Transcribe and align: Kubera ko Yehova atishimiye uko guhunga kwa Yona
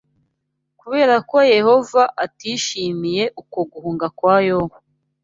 Kubera 0.79 1.15
ko 1.29 1.37
Yehova 1.55 2.03
atishimiye 2.25 3.23
uko 3.41 3.59
guhunga 3.71 4.07
kwa 4.17 4.35
Yona 4.47 4.75